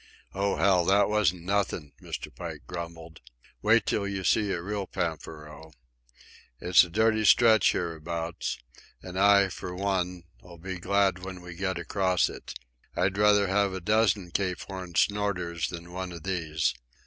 "Oh, 0.33 0.55
hell, 0.55 0.83
that 0.85 1.09
wasn't 1.09 1.43
nothing," 1.43 1.91
Mr. 2.01 2.33
Pike 2.35 2.63
grumbled. 2.65 3.21
"Wait 3.61 3.85
till 3.85 4.07
you 4.07 4.23
see 4.23 4.51
a 4.51 4.59
real 4.59 4.87
pampero. 4.87 5.73
It's 6.59 6.83
a 6.83 6.89
dirty 6.89 7.23
stretch 7.23 7.73
hereabouts, 7.73 8.57
and 9.03 9.15
I, 9.19 9.49
for 9.49 9.75
one, 9.75 10.23
'll 10.41 10.57
be 10.57 10.79
glad 10.79 11.19
when 11.19 11.39
we 11.41 11.53
get 11.53 11.77
across 11.77 12.29
It. 12.29 12.55
I'd 12.95 13.15
sooner 13.15 13.45
have 13.45 13.73
a 13.73 13.79
dozen 13.79 14.31
Cape 14.31 14.61
Horn 14.61 14.93
snorters 14.95 15.67
than 15.69 15.91
one 15.93 16.11
of 16.13 16.23
these. 16.23 16.73